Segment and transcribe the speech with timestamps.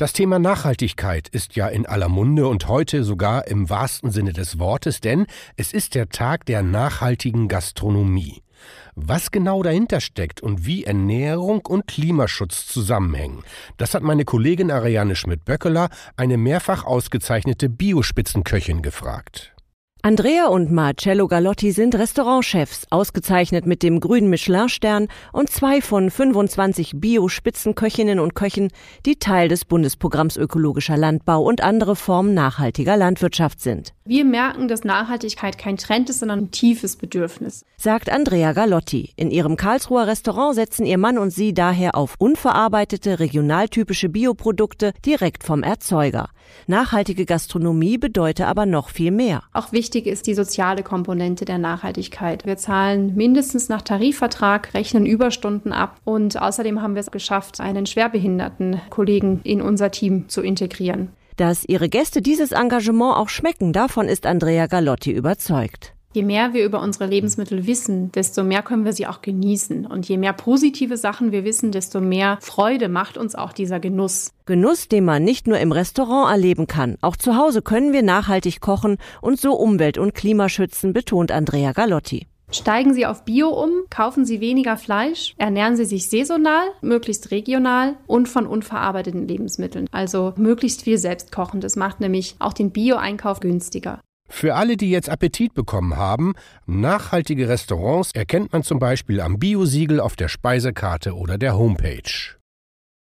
[0.00, 4.58] Das Thema Nachhaltigkeit ist ja in aller Munde und heute sogar im wahrsten Sinne des
[4.58, 5.26] Wortes, denn
[5.58, 8.42] es ist der Tag der nachhaltigen Gastronomie.
[8.94, 13.44] Was genau dahinter steckt und wie Ernährung und Klimaschutz zusammenhängen,
[13.76, 19.54] das hat meine Kollegin Ariane Schmidt-Böckeler, eine mehrfach ausgezeichnete Biospitzenköchin, gefragt.
[20.02, 26.92] Andrea und Marcello Galotti sind Restaurantchefs, ausgezeichnet mit dem grünen Michelin-Stern und zwei von 25
[26.94, 28.68] Bio-Spitzenköchinnen und Köchen,
[29.04, 33.92] die Teil des Bundesprogramms Ökologischer Landbau und andere Formen nachhaltiger Landwirtschaft sind.
[34.06, 39.12] Wir merken, dass Nachhaltigkeit kein Trend ist, sondern ein tiefes Bedürfnis, sagt Andrea Galotti.
[39.16, 45.44] In ihrem Karlsruher Restaurant setzen ihr Mann und sie daher auf unverarbeitete, regionaltypische Bioprodukte direkt
[45.44, 46.30] vom Erzeuger.
[46.66, 49.42] Nachhaltige Gastronomie bedeutet aber noch viel mehr.
[49.52, 52.46] Auch wichtig ist die soziale Komponente der Nachhaltigkeit.
[52.46, 57.86] Wir zahlen mindestens nach Tarifvertrag, rechnen Überstunden ab und außerdem haben wir es geschafft, einen
[57.86, 61.10] schwerbehinderten Kollegen in unser Team zu integrieren.
[61.36, 65.94] Dass ihre Gäste dieses Engagement auch schmecken, davon ist Andrea Galotti überzeugt.
[66.12, 69.86] Je mehr wir über unsere Lebensmittel wissen, desto mehr können wir sie auch genießen.
[69.86, 74.32] Und je mehr positive Sachen wir wissen, desto mehr Freude macht uns auch dieser Genuss.
[74.44, 76.96] Genuss, den man nicht nur im Restaurant erleben kann.
[77.00, 82.26] Auch zu Hause können wir nachhaltig kochen und so Umwelt- und Klimaschützen, betont Andrea Galotti.
[82.50, 87.94] Steigen Sie auf Bio um, kaufen Sie weniger Fleisch, ernähren Sie sich saisonal, möglichst regional
[88.08, 89.86] und von unverarbeiteten Lebensmitteln.
[89.92, 91.60] Also möglichst viel selbst kochen.
[91.60, 94.00] Das macht nämlich auch den Bio-Einkauf günstiger.
[94.30, 100.00] Für alle, die jetzt Appetit bekommen haben, nachhaltige Restaurants erkennt man zum Beispiel am Biosiegel
[100.00, 102.39] auf der Speisekarte oder der Homepage.